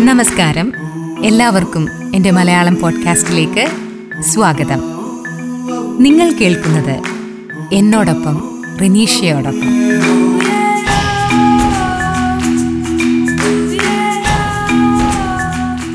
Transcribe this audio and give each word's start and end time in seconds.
നമസ്കാരം. 0.00 0.72
എല്ലാവർക്കും 1.24 1.88
എന്റെ 2.14 2.30
മലയാളം 2.30 2.76
പോഡ്കാസ്റ്റിലേക്ക് 2.82 3.68
സ്വാഗതം. 4.22 4.80
നിങ്ങൾ 5.98 6.32
കേൾക്കുന്നത് 6.32 7.02
എന്നോടൊപ്പം 7.72 8.62
റിനീഷയോടൊപ്പം. 8.80 9.68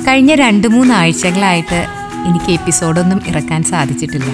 കഴിഞ്ഞ 0.07 0.35
രണ്ട് 0.35 0.67
മൂന്ന് 0.67 0.93
ആഴ്ചകളായിട്ട് 0.93 1.85
എനിക്ക് 2.25 2.51
എപ്പിസോഡൊന്നും 2.51 3.21
ഇറക്കാൻ 3.27 3.63
സാധിച്ചിട്ടില്ല. 3.63 4.31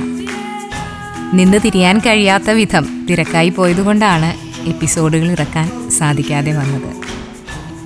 നിന്ന് 1.34 1.58
തിരിയാൻ 1.66 2.00
കഴിയാത്ത 2.00 2.50
വിധം 2.50 3.06
തിരക്കായി 3.10 3.50
പോയതുകൊണ്ടാണ് 3.50 4.49
എപ്പിസോഡുകൾ 4.68 5.32
ഇറക്കാൻ 5.32 5.90
സാധിക്കാതെ 5.90 6.52
വന്നത്. 6.52 7.10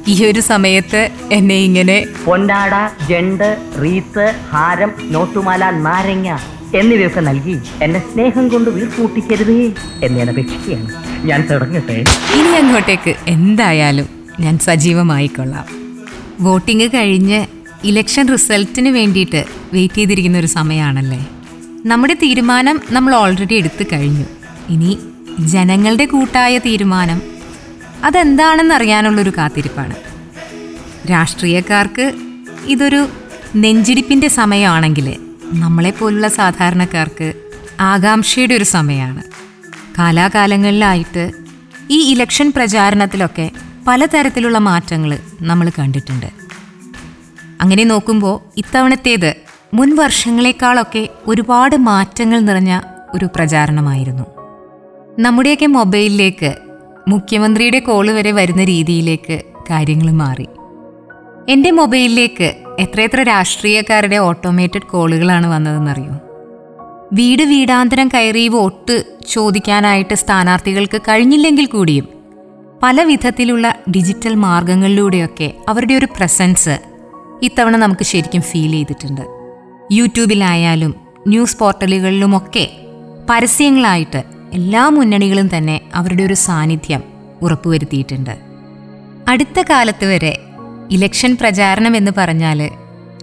ഈ 0.08 0.26
ഒരു 0.26 0.40
സമയത്ത് 0.40 1.10
എന്നെ 1.32 1.56
ഇങ്ങനെ 1.56 2.06
പൊന്നാട 2.26 2.72
ജണ്ട് 3.10 3.58
റീത്ത് 3.82 4.34
ഹാരം 4.50 4.92
നോട്ടുമാല 5.02 5.70
നാരങ്ങ 5.70 6.38
എന്നിവയൊക്കെ 6.78 7.20
നൽകി 7.20 7.60
എന്നെ 7.82 8.00
സ്നേഹം 8.00 8.50
കൊണ്ട് 8.50 8.70
വീർപ്പൂട്ടിക്കരുതേ 8.70 9.74
എന്ന് 10.04 10.20
ഞാൻ 10.20 10.30
അപേക്ഷിക്കുകയാണ്. 10.30 10.94
ഞാൻ 11.26 11.48
തുടങ്ങട്ടെ. 11.52 12.04
ഇനി 12.40 12.48
അങ്ങോട്ടേക്ക് 12.48 13.16
എന്തായാലും 13.28 14.08
ഞാൻ 14.40 14.60
സജീവമായിക്കൊള്ളാം. 14.60 15.66
വോട്ടിംഗ് 16.42 16.90
കഴിഞ്ഞ് 16.94 17.46
ഇലക്ഷൻ 17.84 18.28
റിസൾട്ടിന് 18.28 18.90
വേണ്ടിയിട്ട് 18.90 19.46
വെയിറ്റ് 19.74 19.96
ചെയ്തിരിക്കുന്ന 19.96 20.38
ഒരു 20.38 20.48
സമയമാണല്ലേ? 20.48 21.28
നമ്മുടെ 21.86 22.14
തീരുമാനം 22.14 22.82
നമ്മൾ 22.92 23.16
ഓൾറെഡി 23.16 23.56
എടുത്തു 23.56 23.84
കഴിഞ്ഞു. 23.94 24.26
ഇനി 24.70 25.00
ജനങ്ങളുടെ 25.40 26.06
കൂട്ടായ 26.06 26.58
തീരുമാനം. 26.58 27.22
അതെന്താണെന്നറിയാനുള്ളൊരു 28.04 29.30
കാത്തിരിപ്പാണ്. 29.38 29.96
രാഷ്ട്രീയക്കാർക്ക് 31.12 32.14
ഇതൊരു 32.66 33.08
നെഞ്ചിടിപ്പിന്റെ 33.56 34.28
സമയമാണെങ്കിൽ 34.28 35.16
നമ്മളെപ്പോലുള്ള 35.54 36.28
സാധാരണക്കാർക്ക് 36.28 37.34
ആകാംക്ഷയുടെ 37.80 38.56
ഒരു 38.56 38.64
സമയമാണ്. 38.64 39.24
കാലാകാലങ്ങളിലായിട്ട് 39.98 41.32
ഈ 41.92 42.12
ഇലക്ഷൻ 42.12 42.54
പ്രചാരണത്തിലൊക്കെ 42.56 43.52
പലതരത്തിലുള്ള 43.88 44.58
മാറ്റങ്ങൾ 44.58 45.20
നമ്മൾ 45.42 45.72
കണ്ടിട്ടുണ്ട്. 45.80 46.26
അങ്ങനെ 47.62 47.84
നോക്കുമ്പോൾ 47.84 48.54
ഇത്തവണത്തേത് 48.58 49.36
മുൻ 49.74 49.96
വർഷങ്ങളെക്കാളൊക്കെ 49.96 51.10
ഒരുപാട് 51.28 51.76
മാറ്റങ്ങൾ 51.76 52.40
നിറഞ്ഞ 52.40 52.80
ഒരു 53.14 53.30
പ്രചാരണമായിരുന്നു. 53.36 54.33
നമ്മുടെയൊക്കെ 55.20 55.66
മൊബൈലിലേക്ക് 55.66 56.56
മുഖ്യമന്ത്രിയുടെ 57.08 57.80
കോൾ 57.80 58.12
വരെ 58.12 58.32
വരുന്ന 58.32 58.64
രീതിയിലേക്ക് 58.64 59.44
കാര്യങ്ങൾ 59.70 60.12
മാറി. 60.12 60.48
എന്റെ 61.50 61.72
മൊബൈലിലേക്ക് 61.72 62.56
എത്രയെത്ര 62.80 63.24
രാഷ്ട്രീയക്കാരുടെ 63.24 64.16
ഓട്ടോമേറ്റഡ് 64.16 64.90
കോളുകളാണ് 64.90 65.48
വന്നതെന്നറിയോ? 65.48 66.12
വീട് 67.14 67.44
വീടാന്തരം 67.44 68.08
കയറി 68.08 68.48
വോട്ട് 68.48 69.04
ചോദിക്കാനായിട്ട് 69.30 70.14
സ്ഥാനാർത്ഥികൾക്ക് 70.14 71.02
കഴിഞ്ഞില്ലെങ്കിൽ 71.02 71.66
കൂടിയും 71.66 72.08
പല 72.84 73.02
വിധത്തിലുള്ള 73.04 73.76
ഡിജിറ്റൽ 73.90 74.36
മാർഗങ്ങളിലൂടെയൊക്കെ 74.36 75.54
അവരുടെ 75.70 75.94
ഒരു 75.94 76.06
പ്രസൻസ് 76.06 76.80
ഇത്തവണ 77.44 77.78
നമുക്ക് 77.78 78.04
ശരിക്കും 78.04 78.42
ഫീൽ 78.42 78.72
ചെയ്തിട്ടുണ്ട്. 78.72 79.22
യൂട്യൂബിലായാലും 79.92 80.96
ന്യൂസ് 81.28 81.58
പോർട്ടലുകളിലുമൊക്കെ 81.58 82.72
പരസ്യങ്ങളായിട്ട് 83.30 84.33
എല്ലാ 84.54 84.90
മുന്നണികളും 84.90 85.58
തന്നെ 85.58 85.82
അവരുടെ 85.96 86.24
ഒരു 86.24 86.34
സാന്നിധ്യം 86.34 87.04
ഉറപ്പുവരുത്തിയിട്ടുണ്ട്. 87.42 88.38
അടുത്ത 89.28 89.62
കാലത്ത് 89.70 90.06
വരെ 90.06 90.34
ഇലക്ഷൻ 90.92 91.38
പ്രചാരണം 91.42 91.96
എന്ന് 91.96 92.12
പറഞ്ഞാൽ 92.18 92.70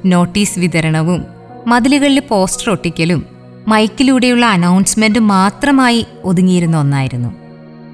നോട്ടീസ് 0.04 0.58
വിതരണവും 0.58 1.24
മതിലുകളിൽ 1.66 2.22
പോസ്റ്റർ 2.28 2.70
ഒട്ടിക്കലും 2.70 3.26
മൈക്കിലൂടെയുള്ള 3.68 4.46
അനൗൺസ്മെന്റ് 4.46 5.18
മാത്രമായി 5.18 6.06
ഒതുങ്ങിയിരുന്ന 6.24 6.76
ഒന്നായിരുന്നു. 6.76 7.30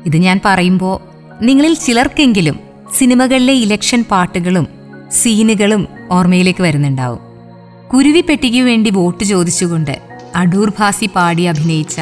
ഇത് 0.07 0.17
ഞാൻ 0.17 0.41
പറയുമ്പോൾ 0.45 0.97
നിങ്ങളിൽ 1.45 1.75
ചിലർക്കെങ്കിലും 1.75 2.61
സിനിമകളിലെ 2.99 3.55
ഇലക്ഷൻ 3.55 4.05
പാട്ടുകളും 4.11 4.67
സീനുകളും 5.13 5.89
ഓർമ്മയിലേക്ക് 6.11 6.63
വരുന്നുണ്ടാവും. 6.63 7.21
കുരുവിപ്പെട്ടിക്ക് 7.95 8.63
വേണ്ടി 8.63 8.91
വോട്ട് 8.91 9.25
ചോദിച്ചുകൊണ്ട് 9.25 9.95
അടൂർ 10.35 10.73
ഭാസി 10.79 11.07
പാടി 11.17 11.43
അഭിനയിച്ച 11.43 12.01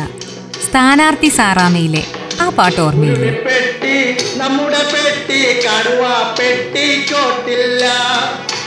സ്ഥാനാർത്ഥി 0.66 1.28
സാറാമയിലെ 1.38 2.02
ആ 2.42 2.47
പാട്ട് 2.58 2.80
ഓർമ്മയില്ലേ. 2.84 3.30
പെട്ടി 3.48 3.97
നമ്മുടെ 4.41 4.82
പെട്ടി 4.92 5.41
കടുവ 5.66 6.02
പെട്ടി 6.38 6.86
ചോട്ടില്ല. 7.10 7.84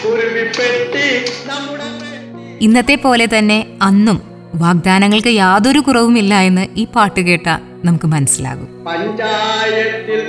കുരുവി 0.03 0.45
പെട്ടി 0.57 1.07
നമ്മുടെ 1.49 1.85
ഇന്നത്തെ 2.65 2.95
പോലെ 2.95 3.25
തന്നെ 3.33 3.59
അന്നും 3.87 4.17
വാഗ്ദാനങ്ങൾക്ക് 4.63 5.31
യാതൊരു 5.43 5.79
കുറവുമില്ല 5.87 6.33
എന്ന് 6.49 6.63
ഈ 6.81 6.85
പാട്ട് 6.95 7.21
കേട്ട 7.27 7.47
നമുക്ക് 7.87 8.07
മനസ്സിലാകും. 8.15 8.69
പഞ്ചായത്തിൽ 8.87 10.21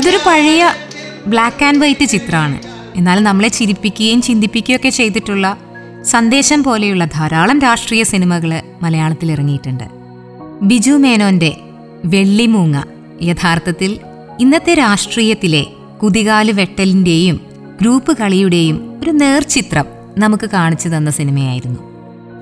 ഇതൊരു 0.00 0.18
പഴയ 0.26 0.62
ബ്ലാക്ക് 1.32 1.64
ആൻഡ് 1.66 1.80
വൈറ്റ് 1.82 2.06
ചിത്രമാണ്. 2.14 2.58
എന്നാൽ 2.96 3.22
നമ്മളെ 3.22 3.48
ചിരിപ്പിക്കുകയും 3.48 4.22
ചിന്തിപ്പിക്കുകയും 4.22 4.76
ഒക്കെ 4.76 4.88
ചെയ്തിട്ടുള്ള 4.88 5.56
സന്ദേശം 6.02 6.62
പോലെയുള്ള 6.62 7.04
ധാരാളം 7.04 7.58
രാഷ്ട്രീയ 7.58 8.02
സിനിമകൾ 8.02 8.62
മലയാളത്തിൽ 8.82 9.32
ഇറങ്ങിയിട്ടുണ്ട്. 9.32 9.84
ബിജു 10.62 10.92
മേനോന്റെ 10.92 11.56
വെള്ളിമൂങ്ങ. 12.04 12.82
യഥാർത്ഥത്തിൽ 13.22 13.98
ഇന്നത്തെ 14.40 14.74
രാഷ്ട്രീയത്തിലെ 14.74 15.66
കുതികാൽ 16.02 16.52
വെട്ടലിന്റെയും 16.52 17.40
ഗ്രൂപ്പ് 17.80 18.16
കളിയുടെയും 18.18 19.00
ഒരു 19.02 19.10
നേർചിത്രം 19.10 19.84
നമുക്ക് 20.18 20.50
കാണിച്ചു 20.50 20.88
തന്ന 20.88 21.10
സിനിമയായിരുന്നു. 21.10 21.80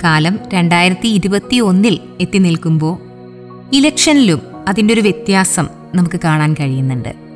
കാലം 0.04 0.38
രണ്ടായിരത്തി 0.54 1.08
ഇരുപത്തി 1.08 1.56
ഒന്നിൽ 1.56 1.98
എത്തി 2.20 2.38
നിൽക്കുമ്പോൾ 2.38 2.98
ഇലക്ഷനിലും 3.72 4.40
അതിന്റെ 4.68 4.94
ഒരു 4.94 5.00
വ്യത്യാസം 5.00 5.68
നമുക്ക് 5.94 6.20
കാണാൻ 6.24 6.54
കഴിയുന്നുണ്ട്. 6.54 7.29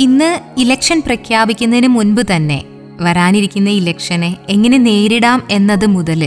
ഇന്ന് 0.00 0.60
ഇലക്ഷൻ 0.60 1.00
പ്രഖ്യാപിക്കുന്നതിന് 1.00 1.88
മുൻപ് 1.88 2.22
തന്നെ 2.36 2.64
വരാനിരിക്കുന്ന 3.00 3.70
ഇലക്ഷനെ 3.70 4.36
എങ്ങനെ 4.48 4.78
നേരിടാം 4.78 5.42
എന്നത് 5.50 5.86
മുതൽ 5.86 6.22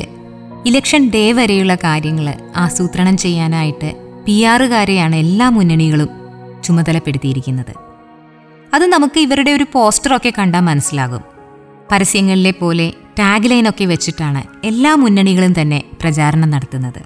ഇലക്ഷൻ 0.66 1.10
ഡേ 1.10 1.32
വരെയുള്ള 1.32 1.76
കാര്യങ്ങൾ 1.76 2.28
ആസൂത്രണം 2.56 3.18
ചെയ്യാനായിട്ട് 3.18 3.90
പി 4.26 4.44
ആറുകാരെയാണ് 4.44 5.16
എല്ലാ 5.16 5.50
മുന്നണികളും 5.50 6.10
ചുമതലപ്പെടുത്തിയിരിക്കുന്നത്. 6.64 7.74
അത് 8.74 8.86
നമുക്ക് 8.86 9.20
ഇവരുടെ 9.20 9.52
ഒരു 9.52 9.66
പോസ്റ്ററൊക്കെ 9.74 10.34
കണ്ടാൽ 10.38 10.60
മനസ്സിലാകും. 10.60 11.24
പരസ്യങ്ങളിലെ 11.92 12.52
പോലെ 12.52 12.94
ടാഗ് 13.20 13.52
ലൈനൊക്കെ 13.52 13.86
വെച്ചിട്ടാണ് 13.86 14.44
എല്ലാ 14.64 14.96
മുന്നണികളും 14.96 15.62
തന്നെ 15.62 15.84
പ്രചാരണം 16.02 16.50
നടത്തുന്നത്. 16.50 17.02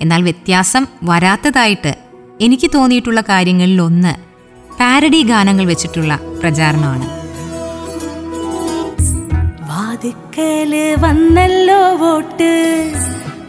എന്നാൽ 0.00 0.22
വ്യത്യാസം 0.22 0.86
വരാത്തതായിട്ട് 1.04 1.94
എനിക്ക് 2.40 2.70
തോന്നിയിട്ടുള്ള 2.74 3.20
കാര്യങ്ങളിൽ 3.20 3.80
ഒന്ന് 3.80 4.29
പാരഡി 4.80 5.22
ഗാനങ്ങൾ 5.22 5.64
വെച്ചിട്ടുള്ള 5.64 6.18
പ്രചാരണമാണ്. 6.40 7.04
വാതുക്കൽ 9.70 10.96
വന്നല്ലോ 11.00 11.96
വോട്ട്. 11.96 12.92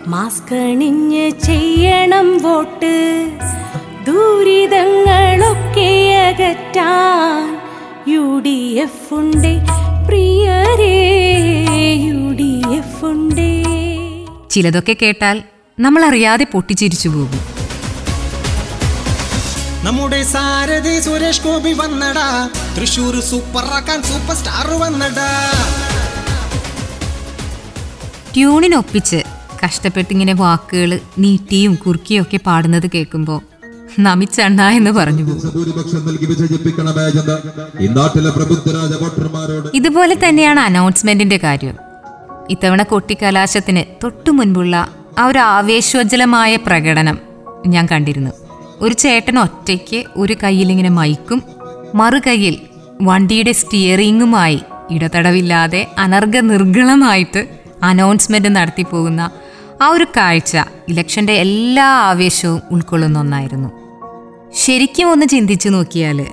മാസ്ക് 0.07 0.55
അണിഞ്ഞ് 0.55 1.29
ചെയ്യണം 1.29 2.37
വോട്ട്. 2.37 3.27
ദുരിതങ്ങളൊക്കെ 4.07 5.91
അകറ്റാൻ 6.13 7.57
യു 8.13 8.41
ഡി 8.45 8.75
എഫ് 8.81 9.13
ഉണ്ട്. 9.13 9.57
പ്രിയരേ 10.07 10.97
യു 11.93 12.33
ഡി 12.33 12.61
എഫ് 12.75 13.05
ഉണ്ട്. 13.05 13.63
ചിലതൊക്കെ 14.49 14.95
കേട്ടാൽ 15.01 15.41
നമ്മൾ 15.79 16.05
അറിയാതെ 16.05 16.47
പൊട്ടിച്ചിരിച്ചു 16.53 17.09
പോകും. 17.09 17.60
നമ്മുടെ 19.85 20.23
സാരഥി 20.23 20.99
സുരേഷ് 20.99 21.41
ഗോപി 21.41 21.73
വന്നടാ. 21.73 22.49
തൃശൂർ 22.77 23.19
സൂപ്പർ 23.19 23.63
ആക്കാൻ 23.63 24.03
സൂപ്പർ 24.03 24.35
സ്റ്റാർ 24.35 24.67
വന്നടാ. 24.81 25.29
ട്യൂണിനൊപ്പിച്ച് 28.35 29.23
കഷ്ടപ്പെട്ടിങ്ങനെ 29.65 30.33
വാക്കുകൾ 30.33 30.99
നീട്ടിയും 31.19 31.75
കുറുക്കിയും 31.75 32.21
ഒക്കെ 32.21 32.39
പാടുന്നത് 32.45 32.87
കേൾക്കുമ്പോൾ 32.95 33.41
നമിച്ചണ്ണ 33.99 34.61
എന്ന് 34.69 34.91
പറഞ്ഞു 34.91 35.23
പോകും. 35.23 35.51
ഭൂരിപക്ഷം 35.53 36.07
നൽകി 36.07 36.25
വിജയിപ്പിക്കണമേ 36.25 37.05
എന്ന് 37.05 37.35
ഈ 37.83 37.87
നാട്ടിലെ 37.87 38.29
പ്രബുദ്ധരാജ 38.29 38.93
വോട്ടർമാരോട് 39.03 39.69
ഇതുപോലെ 39.73 40.15
തന്നെയാണ് 40.15 40.59
അനൗൺസ്മെന്റിന്റെ 40.59 41.37
കാര്യം. 41.37 41.75
ഇത്തവണ 42.49 42.83
കൊട്ടിക്കലാശത്തിന് 42.83 43.83
തൊട്ടു 44.03 44.31
മുൻപുള്ള 44.31 44.75
ആ 45.17 45.25
ഒരു 45.25 45.39
ആവേശോജ്വലമായ 45.39 46.55
പ്രകടനം 46.55 47.19
ഞാൻ 47.67 47.85
കണ്ടിരുന്നു. 47.91 48.31
ഒരു 48.81 48.93
ചേട്ടൻ 48.93 49.39
ഒറ്റയ്ക്ക് 49.39 50.05
ഒരു 50.15 50.35
കയ്യിലിങ്ങനെ 50.43 50.89
മൈക്കും 50.89 51.43
മറു 51.95 52.17
കയ്യിൽ 52.27 52.59
വണ്ടിയുടെ 53.01 53.51
സ്റ്റിയറിങ്ങുമായി 53.51 54.61
ഇടതടവില്ലാതെ 54.91 55.87
അനർഘ 55.97 56.39
നിർഗളമായിട്ട് 56.39 57.47
അനൗൺസ്മെന്റ് 57.83 58.55
നടത്തി 58.55 58.85
പോകുന്ന 58.91 59.31
ആ 59.81 59.87
ഒരു 59.87 60.07
കാഴ്ച 60.17 60.57
ഇലക്ഷന്റെ 60.89 61.33
എല്ലാ 61.33 61.83
ആവേശവും 61.83 62.61
ഉൾക്കൊള്ളുന്ന 62.71 63.19
ഒന്നായിരുന്നു. 63.19 63.69
ശരിക്കും 64.53 65.11
ഒന്ന് 65.11 65.25
ചിന്തിച്ചു 65.25 65.69
നോക്കിയാൽ 65.69 66.25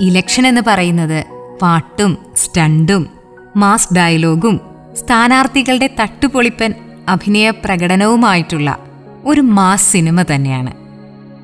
ഇലക്ഷൻ 0.00 0.46
എന്ന് 0.46 0.62
പറയുന്നത് 0.66 1.24
പാട്ടും 1.62 2.18
സ്റ്റണ്ടും 2.36 3.10
മാസ് 3.56 3.94
ഡയലോഗും 3.94 4.60
സ്ഥാനാർത്ഥികളുടെ 4.96 5.90
തട്ടുപൊളിപ്പൻ 6.00 6.74
അഭിനയ 7.08 7.50
പ്രകടനവുമായിട്ടുള്ള 7.50 8.78
ഒരു 9.24 9.40
മാസ് 9.40 9.92
സിനിമ 9.92 10.22
തന്നെയാണ്. 10.22 10.85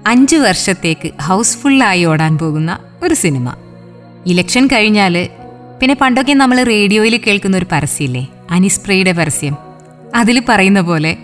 അഞ്ചു 0.06 0.36
വർഷത്തേക്ക് 0.36 1.22
ഹൗസ്ഫുള്ളായി 1.22 2.04
ഓടാൻ 2.04 2.38
പോകുന്ന 2.38 2.78
ഒരു 3.02 3.14
സിനിമ. 3.14 3.54
ഇലക്ഷൻ 4.26 4.66
കഴിഞ്ഞാൽ 4.66 5.28
പിന്നെ 5.80 5.96
പണ്ടൊക്കെ 6.00 6.32
നമ്മൾ 6.32 6.62
റേഡിയോയിൽ 6.62 7.20
കേൾക്കുന്ന 7.26 7.56
ഒരു 7.56 7.66
പരസ്യമില്ലേ 7.72 8.28
അനിസ്പ്രേയുടെ 8.50 9.12
പരസ്യം. 9.12 9.56
അതിൽ 10.14 10.42
പറയുന്ന 10.48 10.80
പോലെ 10.80 11.16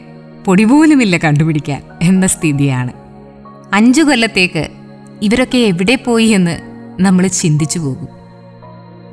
പൊടി 0.45 0.65
പോലുമില്ല 0.65 1.17
കണ്ടുപിടിക്കാൻ 1.17 1.83
എന്ന 2.03 2.27
സ്ഥിതിയാണ്. 2.27 2.93
അഞ്ചു 3.73 4.03
കൊല്ലത്തേക്ക് 4.03 4.69
ഇവരൊക്കെ 5.23 5.59
എവിടെ 5.59 5.97
പോയി 5.97 6.27
എന്ന് 6.27 6.59
നമ്മൾ 7.01 7.27
ചിന്തിച്ചു 7.27 7.79
പോകും. 7.79 8.09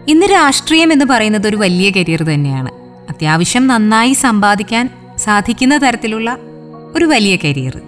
ഇന്ന് 0.07 0.25
രാഷ്ട്രീയം 0.25 0.93
എന്ന് 0.93 1.05
പറയുന്നത് 1.05 1.47
ഒരു 1.47 1.55
വലിയ 1.55 1.91
കരിയർ 1.91 2.23
തന്നെയാണ്. 2.23 2.69
അത്യാവശ്യം 3.09 3.67
നന്നായി 3.67 4.13
സമ്പാദിക്കാൻ 4.13 4.89
സാധിക്കുന്ന 5.17 5.77
തരത്തിലുള്ള 5.77 6.37
ഒരു 6.95 7.05
വലിയ 7.05 7.35
കരിയർ. 7.35 7.81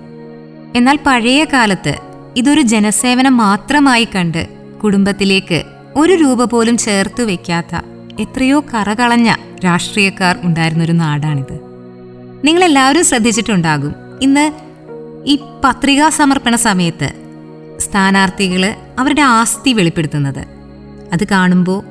എന്നാൽ 0.76 1.00
പഴയ 1.06 1.44
കാലത്ത് 1.44 1.96
ഇതൊരു 2.38 2.62
ജനസേവനം 2.62 3.38
മാത്രമായി 3.38 4.08
കണ്ട് 4.16 4.48
കുടുംബത്തിലേക്ക് 4.84 5.64
ഒരു 5.96 6.14
രൂപ 6.14 6.44
പോലും 6.44 6.78
ചേർത്ത് 6.78 7.22
വെക്കാത്ത 7.22 7.82
എത്രയോ 8.20 8.64
കറകളഞ്ഞ 8.74 9.36
രാഷ്ട്രീയക്കാർ 9.66 10.38
ഉണ്ടായിരുന്നൊരു 10.44 10.92
നാടാണിത്. 10.92 11.60
നിങ്ങളെല്ലാവരും 12.44 13.06
ശ്രദ്ധിച്ചിട്ടുണ്ടാകും. 13.06 13.96
ഇന്ന് 14.22 14.52
ഈ 15.26 15.40
പത്രികാ 15.64 16.10
സമർപ്പണ 16.10 16.56
സമയത്ത് 16.56 17.14
സ്ഥാനാർത്ഥികൾ 17.80 18.76
അവരുടെ 19.00 19.22
ആസ്തി 19.22 19.74
വെളിപ്പെടുത്തുന്നത്. 19.74 20.40
അത് 21.14 21.28
കാണുമ്പോൾ 21.32 21.84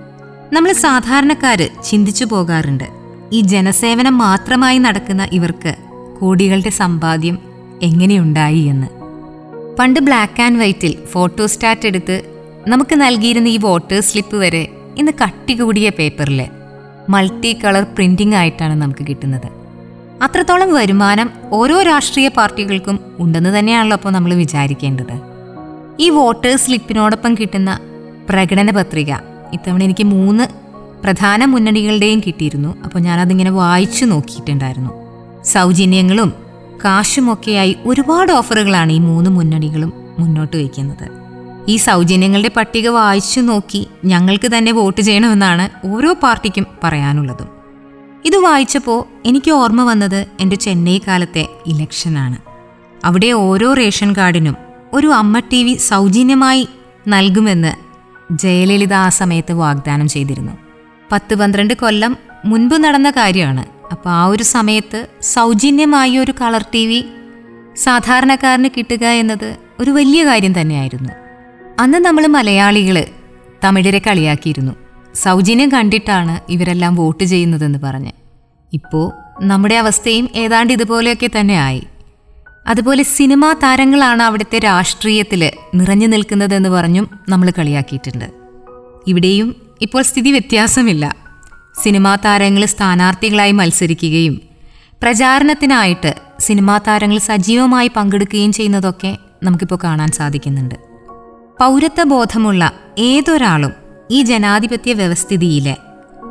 നമ്മൾ 0.54 0.72
സാധാരണക്കാർ 0.72 1.70
ചിന്തിച്ചു 1.84 2.24
പോകാറുണ്ട്. 2.24 2.84
ഈ 3.32 3.40
ജനസേവനം 3.40 4.18
മാത്രമായി 4.18 4.78
നടക്കുന്ന 4.78 5.28
ഇവർക്ക് 5.32 5.74
കോടികളുടെ 6.20 6.70
സമ്പാദ്യം 6.70 7.38
എങ്ങനെയുണ്ടായി 7.82 8.58
എന്ന്. 8.58 8.86
പണ്ട് 9.78 10.00
ബ്ലാക്ക് 10.00 10.42
ആൻഡ് 10.42 10.58
വൈറ്റിൽ 10.58 11.04
ഫോട്ടോസ്റ്റാറ്റ് 11.12 11.86
എടുത്ത് 11.86 12.22
നമുക്ക് 12.68 12.96
നൽകിയിരുന്ന 12.96 13.48
ഈ 13.48 13.56
വോട്ടേഴ്സ് 13.56 14.10
സ്ലിപ്പ് 14.10 14.36
വരെ 14.36 14.68
ഇന്ന് 14.98 15.12
കട്ടി 15.22 15.54
കൂടിയ 15.54 15.88
പേപ്പറിൽ 15.88 16.46
മൾട്ടി 17.08 17.58
കളർ 17.64 17.82
പ്രിന്റിംഗ് 17.82 18.34
ആയിട്ടാണ് 18.34 18.82
നമുക്ക് 18.82 19.06
കിട്ടുന്നത്. 19.06 19.46
അത്രത്തോളം 20.22 20.74
വരുമാനം 20.74 21.30
ഓരോ 21.50 21.82
രാഷ്ട്രീയ 21.82 22.28
പാർട്ടികൾക്കും 22.28 23.00
ഉണ്ടെന്ന് 23.18 23.58
തന്നെയാണല്ലോ 23.58 23.94
അപ്പോൾ 23.94 24.10
നമ്മൾ 24.10 24.34
വിചാരിക്കേണ്ടത്. 24.34 25.20
ഈ 26.00 26.10
വോട്ടേഴ്സ് 26.10 26.64
സ്ലിപ്പിനോടൊപ്പം 26.64 27.34
കിട്ടുന്ന 27.34 27.80
പ്രകടന 28.28 28.70
പത്രിക 28.70 29.12
ഇത്തവണ 29.52 29.82
എനിക്ക് 29.82 30.04
മൂന്ന് 30.04 30.44
പ്രധാന 31.04 31.44
മുന്നണികളുടെയും 31.44 32.20
കിട്ടിയിരുന്നു. 32.20 32.82
അപ്പോൾ 32.84 32.98
ഞാനതിങ്ങനെ 32.98 33.50
വായിച്ചു 33.50 34.04
നോക്കിയിട്ടുണ്ടായിരുന്നു. 34.04 34.90
സൗജന്യങ്ങളും 35.44 36.45
കാശുമൊക്കെയായി 36.84 37.76
ഒരുപാട് 37.84 38.32
ഓഫറുകളാണ് 38.32 38.92
ഈ 38.92 38.98
മൂന്ന് 38.98 39.30
മുന്നണികളും 39.30 39.92
മുന്നോട്ട് 40.18 40.56
വയ്ക്കുന്നത്. 40.56 41.08
ഈ 41.68 41.76
സൗജന്യങ്ങളുടെ 41.76 42.50
പട്ടിക 42.56 42.88
വായിച്ചു 42.88 43.40
നോക്കി 43.40 43.88
ഞങ്ങൾക്ക് 44.04 44.56
തന്നെ 44.58 44.72
വോട്ട് 44.72 45.00
ചെയ്യണമെന്നാണ് 45.00 45.86
ഓരോ 45.86 46.12
പാർട്ടിക്കും 46.22 46.66
പറയാനുള്ളതും. 46.84 47.48
ഇത് 48.24 48.36
വായിച്ചപ്പോൾ 48.36 49.04
എനിക്ക് 49.28 49.50
ഓർമ്മ 49.50 49.82
വന്നത് 49.84 50.26
എന്റെ 50.40 50.56
ചെന്നൈ 50.56 51.00
കാലത്തെ 51.08 51.48
ഇലക്ഷനാണ്. 51.66 52.36
അവിടെ 53.04 53.32
ഓരോ 53.32 53.72
റേഷൻ 53.72 54.12
കാർഡിനും 54.12 54.56
ഒരു 54.92 55.06
അമ്മ 55.06 55.38
ടി 55.38 55.64
വി 55.64 55.74
സൗജന്യമായി 55.74 56.68
നൽകുമെന്ന് 57.08 57.72
ജയലളിത 58.30 58.94
ആ 58.94 59.08
സമയത്ത് 59.08 59.52
വാഗ്ദാനം 59.52 60.08
ചെയ്തിരുന്നു. 60.08 60.52
പത്ത് 61.12 61.34
പന്ത്രണ്ട് 61.34 61.74
കൊല്ലം 61.74 62.16
മുൻപ് 62.44 62.74
നടന്ന 62.74 63.10
കാര്യമാണ് 63.10 63.75
അപ്പോൾ 63.92 64.10
ആ 64.10 64.26
ഒരു 64.26 64.42
സമയത്ത് 64.42 65.06
സൗജന്യമായ 65.22 66.18
ഒരു 66.18 66.32
കളർ 66.32 66.64
ടി 66.74 66.86
വി 66.86 67.04
സാധാരണക്കാരന് 67.76 68.68
കിട്ടുക 68.76 69.04
എന്നത് 69.04 69.56
ഒരു 69.80 69.90
വലിയ 69.90 70.24
കാര്യം 70.24 70.60
തന്നെയായിരുന്നു. 70.60 71.12
അന്ന് 71.78 71.98
നമ്മൾ 71.98 72.26
മലയാളികൾ 72.26 73.04
തമിഴരെ 73.64 73.98
കളിയാക്കിയിരുന്നു. 73.98 74.72
സൗജന്യം 75.14 75.68
കണ്ടിട്ടാണ് 75.68 76.52
ഇവരെല്ലാം 76.52 76.94
വോട്ട് 76.94 77.24
ചെയ്യുന്നതെന്ന് 77.24 77.78
പറഞ്ഞ്. 77.78 78.12
ഇപ്പോൾ 78.72 79.12
നമ്മുടെ 79.44 79.74
അവസ്ഥയും 79.74 80.28
ഏതാണ്ട് 80.34 80.72
ഇതുപോലെയൊക്കെ 80.72 81.30
തന്നെ 81.40 81.58
ആയി. 81.58 81.86
അതുപോലെ 82.66 83.02
സിനിമാ 83.02 83.52
താരങ്ങളാണ് 83.52 84.22
അവിടുത്തെ 84.22 84.58
രാഷ്ട്രീയത്തിൽ 84.58 85.50
നിറഞ്ഞു 85.74 86.06
നിൽക്കുന്നതെന്ന് 86.06 86.68
പറഞ്ഞും 86.68 87.10
നമ്മൾ 87.28 87.52
കളിയാക്കിയിട്ടുണ്ട്. 87.58 88.24
ഇവിടെയും 89.06 89.56
ഇപ്പോൾ 89.82 90.02
സ്ഥിതി 90.02 90.30
വ്യത്യാസമില്ല. 90.30 91.25
സിനിമാ 91.82 92.14
താരങ്ങൾ 92.14 92.64
സ്ഥാനാർത്ഥികളായി 92.64 93.52
മത്സരിക്കുകയും 93.52 94.40
പ്രചാരണത്തിനായിട്ട് 95.02 96.14
സിനിമാ 96.38 96.78
താരങ്ങൾ 96.78 97.18
സജീവമായി 97.18 97.90
പങ്കെടുക്കുകയും 97.96 98.52
ചെയ്യുന്നതൊക്കെ 98.52 99.18
നമുക്കിപ്പോൾ 99.42 99.78
കാണാൻ 99.84 100.08
സാധിക്കുന്നുണ്ട്. 100.08 100.74
പൗരത്വ 101.60 102.02
ബോധമുള്ള 102.02 102.72
ഏതൊരാളും 102.98 103.72
ഈ 104.10 104.22
ജനാധിപത്യ 104.22 104.92
വ്യവസ്ഥിതിയിലെ 104.92 105.76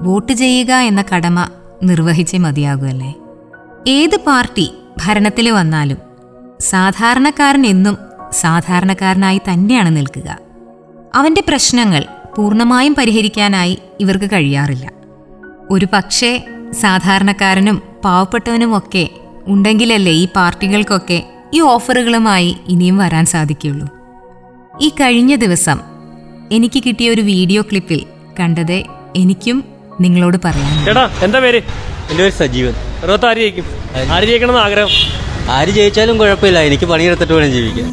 വോട്ട് 0.01 0.33
ചെയ്യുക 0.33 0.73
എന്ന 0.73 1.03
കടമ 1.15 1.49
നിർവഹിച്ചേ 1.83 2.37
മതിയാകുമല്ലേ 2.37 3.13
ഏത് 3.87 4.17
പാർട്ടി 4.27 4.71
ഭരണത്തിൽ 5.05 5.49
വന്നാലും 5.49 5.97
സാധാരണക്കാരൻ 6.59 7.65
എന്നും 7.65 7.97
സാധാരണക്കാരനായി 8.31 9.41
തന്നെയാണ് 9.49 9.95
നിൽക്കുക. 9.95 10.37
അവന്റെ 11.15 11.43
പ്രശ്നങ്ങൾ 11.47 12.05
പൂർണമായും 12.37 12.95
പരിഹരിക്കാനായി 12.95 13.77
ഇവർക്ക് 13.99 14.29
കഴിയാറില്ല. 14.33 14.94
ഒരു 15.71 15.87
പക്ഷേ 15.93 16.43
സാധാരണക്കാരനും 16.81 17.81
പാവപ്പെട്ടവനുമൊക്കെ 18.05 19.09
ഉണ്ടെങ്കിലല്ലേ 19.47 20.11
ഈ 20.11 20.27
പാർട്ടികൾക്കൊക്കെ 20.35 21.23
ഈ 21.53 21.59
ഓഫറുകളുമായി 21.59 22.55
ഇനിയും 22.67 22.97
വരാൻ 22.97 23.25
സാധിക്കുള്ളൂ 23.25 23.87
ഈ 24.81 24.89
കഴിഞ്ഞ 24.89 25.35
ദിവസം 25.35 25.79
എനിക്ക് 26.51 26.83
കിട്ടിയ 26.83 27.09
ഒരു 27.09 27.21
വീഡിയോ 27.21 27.61
ക്ലിപ്പിൽ 27.61 28.05
കണ്ടത് 28.39 28.83
എനിക്കും 29.15 29.63
നിങ്ങളോട് 30.01 30.37
പറയാം 30.45 30.85
ചേട്ടാ 30.85 31.09
എന്താ 31.21 31.39
പേര്? 31.39 31.57
എന്റെ 32.11 32.23
പേര് 32.23 32.33
സജീവൻ. 32.33 32.73
ആര് 33.27 33.37
ജയിക്കും. 33.37 33.65
ആര് 34.11 34.25
ജയിക്കണമെന്ന് 34.25 34.61
ആഗ്രഹം? 34.61 34.89
ആര് 35.49 35.69
ജയിച്ചാലും 35.69 36.17
കുഴപ്പമില്ല. 36.17 36.59
എനിക്ക് 36.59 36.85
പണിയെടുത്തിട്ട് 36.85 37.33
വേണം 37.33 37.51
ജീവിക്കാൻ. 37.51 37.87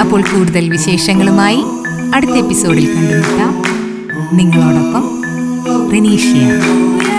അപ്പോൾ 0.00 0.22
കൂടുതൽ 0.22 0.70
വിശേഷങ്ങളുമായി 0.70 1.64
അടുത്ത 2.14 2.30
എപ്പിസോഡിൽ 2.30 2.94
കണ്ടുമുട്ടാം. 2.94 3.62
നിങ്ങളോടൊപ്പം 4.32 5.23
Benicia. 5.88 7.13